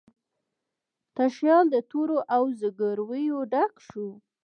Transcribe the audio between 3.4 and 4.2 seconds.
ډک شو